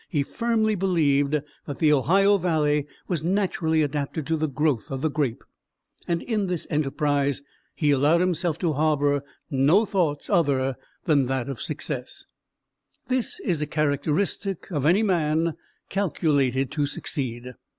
He 0.09 0.23
firmly 0.23 0.73
believed 0.73 1.43
that 1.67 1.77
the 1.77 1.93
Ohio 1.93 2.39
valley 2.39 2.87
was 3.07 3.23
naturally 3.23 3.83
adapted 3.83 4.25
to 4.25 4.35
the 4.35 4.47
growth 4.49 4.89
of 4.89 5.03
the 5.03 5.11
grape, 5.11 5.43
and 6.07 6.23
in 6.23 6.47
this 6.47 6.65
enterprise 6.71 7.43
he 7.75 7.91
allowed 7.91 8.19
himself 8.19 8.57
to 8.57 8.73
harbor 8.73 9.21
no 9.51 9.85
thoughts 9.85 10.27
other 10.27 10.75
than 11.05 11.29
of 11.31 11.61
success. 11.61 12.25
This 13.09 13.39
is 13.41 13.61
a 13.61 13.67
characteristic 13.67 14.71
of 14.71 14.87
any 14.87 15.03
man 15.03 15.53
calculated 15.87 16.71
to 16.71 16.87
succeed. 16.87 17.53